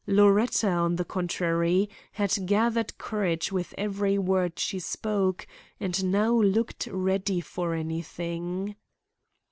[0.07, 5.45] Loretta, on the contrary, had gathered courage with every word she spoke
[5.79, 8.75] and now looked ready for anything.